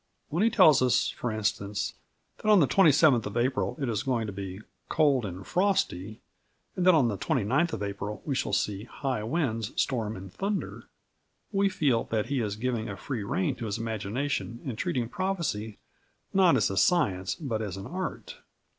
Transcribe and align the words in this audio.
When 0.29 0.41
he 0.41 0.49
tells 0.49 0.81
us, 0.81 1.09
for 1.11 1.31
instance, 1.31 1.93
that 2.37 2.49
on 2.49 2.59
the 2.59 2.67
27th 2.67 3.27
of 3.27 3.37
April 3.37 3.77
it 3.79 3.87
is 3.87 4.01
going 4.01 4.25
to 4.25 4.33
be 4.33 4.61
"cold 4.89 5.25
and 5.27 5.45
frosty" 5.45 6.21
and 6.75 6.87
that 6.87 6.95
on 6.95 7.07
the 7.07 7.19
29th 7.19 7.73
of 7.73 7.83
April 7.83 8.23
we 8.25 8.33
shall 8.33 8.51
see 8.51 8.85
"high 8.85 9.21
winds, 9.21 9.79
storms 9.79 10.17
and 10.17 10.33
thunder," 10.33 10.85
we 11.51 11.69
feel 11.69 12.05
that 12.05 12.25
he 12.29 12.41
is 12.41 12.55
giving 12.55 12.89
a 12.89 12.97
free 12.97 13.21
rein 13.21 13.53
to 13.57 13.67
his 13.67 13.77
imagination 13.77 14.59
and 14.65 14.75
treating 14.75 15.07
prophecy 15.07 15.77
not 16.33 16.57
as 16.57 16.71
a 16.71 16.77
science 16.77 17.35
but 17.35 17.61
as 17.61 17.77
an 17.77 17.85
art. 17.85 18.37